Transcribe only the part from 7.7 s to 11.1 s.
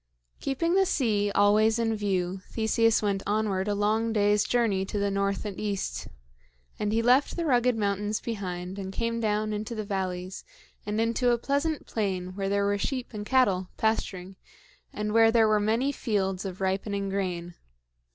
mountains behind and came down into the valleys and